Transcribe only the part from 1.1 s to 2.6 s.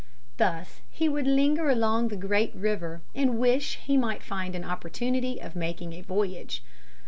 linger along the great